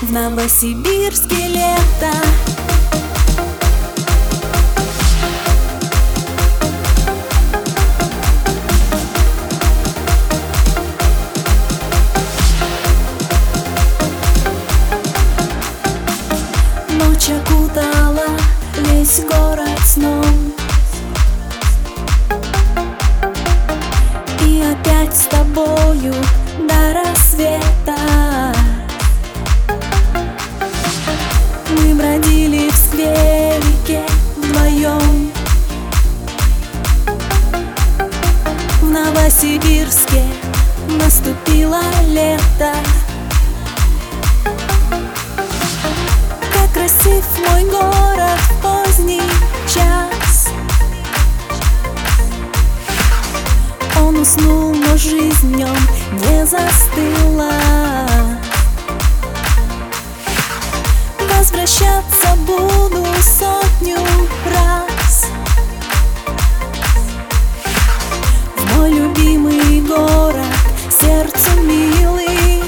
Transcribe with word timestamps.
Новосибирске 0.00 1.48
лето. 1.48 2.12
Ночь 16.92 17.28
окутала 17.30 18.38
весь 18.76 19.20
город 19.24 19.80
сном. 19.84 20.24
И 24.46 24.62
опять 24.62 25.16
с 25.16 25.26
тобою 25.26 26.14
до 26.68 26.94
рассвета 26.94 27.97
Новосибирске 39.40 40.24
наступило 41.00 41.80
лето. 42.08 42.74
Как 46.52 46.72
красив 46.72 47.24
мой 47.46 47.64
город 47.70 48.40
в 48.50 48.62
поздний 48.62 49.22
час. 49.72 50.48
Он 54.00 54.18
уснул, 54.18 54.74
но 54.74 54.96
жизнь 54.96 55.54
в 55.54 55.56
нем 55.56 55.76
не 56.10 56.44
застыла. 56.44 57.52
Возвращаться 61.36 62.17
любимый 69.18 69.80
город, 69.82 70.44
сердцу 70.90 71.60
милый. 71.62 72.62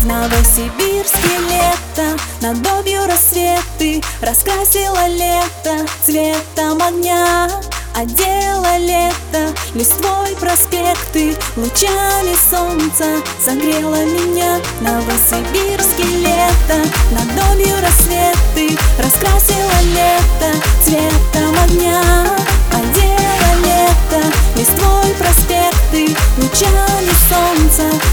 В 0.00 0.06
Новосибирске 0.06 1.38
лето, 1.48 2.16
над 2.40 2.66
обью 2.78 3.04
рассветы 3.06 4.02
Раскрасило 4.20 5.06
лето 5.08 5.86
цветом 6.04 6.80
огня. 6.82 7.48
Одела 7.94 8.76
лето 8.78 9.52
листвой 9.74 10.36
проспекты 10.38 11.34
Лучами 11.56 12.36
солнца 12.50 13.20
согрело 13.44 14.04
меня. 14.04 14.60
Новосибирске 14.80 16.04
лето 16.04 16.88
Над 17.10 17.52
обью 17.52 17.74
рассветы 17.82 18.78
Раскрасило 18.98 19.80
лето 19.82 20.54
цветом 20.84 21.58
огня 21.64 22.17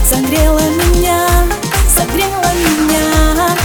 согрело 0.06 0.60
меня 0.60 1.46
Согрело 1.88 2.52
меня. 2.56 3.56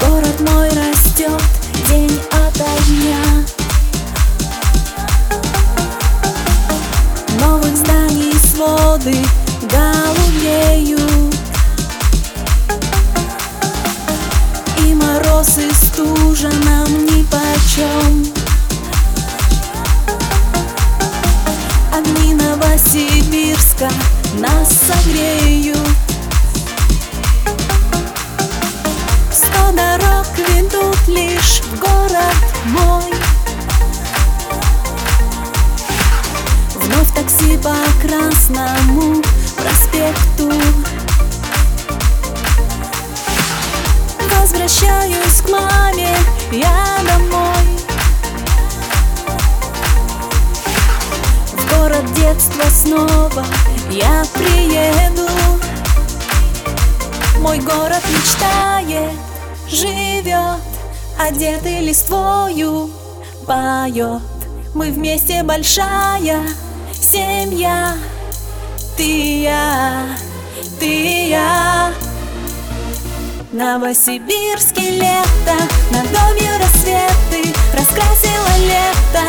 Город 0.00 0.40
мой 0.40 0.68
растет 0.70 1.42
день 1.88 2.18
ото 2.30 2.64
дня. 2.88 3.22
Новых 7.38 7.76
зданий 7.76 8.32
своды 8.38 9.18
голубеют 9.70 11.09
мороз 15.40 15.58
и 15.58 15.74
стужа 15.74 16.50
нам 16.64 17.06
нипочем 17.06 18.26
Огни 21.92 22.34
Новосибирска 22.34 23.88
нас 24.38 24.68
согреют. 24.68 25.78
Сто 29.32 29.72
дорог 29.72 30.26
ведут 30.36 31.08
лишь 31.08 31.60
в 31.62 31.78
город 31.78 32.36
мой. 32.66 33.12
Вновь 36.74 37.14
такси 37.14 37.56
по 37.58 37.74
Красному 38.02 39.22
к 45.42 45.48
маме, 45.50 46.16
я 46.52 46.98
домой 47.06 47.66
В 51.52 51.78
город 51.78 52.04
детства 52.14 52.64
снова 52.70 53.44
я 53.90 54.24
приеду 54.34 55.30
мой 57.40 57.58
город 57.58 58.02
мечтает, 58.12 59.10
живет, 59.66 60.60
одетый 61.18 61.80
листвою 61.80 62.90
поет. 63.46 64.22
Мы 64.74 64.92
вместе 64.92 65.42
большая 65.42 66.42
семья, 66.92 67.96
ты 68.96 69.04
и 69.04 69.42
я, 69.42 70.06
ты 70.78 70.86
и 70.86 71.30
я. 71.30 71.49
Новосибирске 73.52 74.90
лето, 74.92 75.56
над 75.90 76.04
домью 76.12 76.52
рассветы 76.60 77.52
Раскрасило 77.76 78.56
лето 78.60 79.26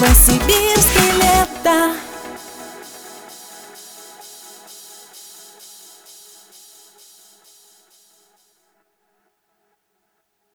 Новосибирске 0.00 1.06
лето 1.20 1.78